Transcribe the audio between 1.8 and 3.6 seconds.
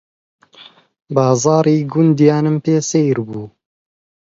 گوندیانم پێ سەیر بوو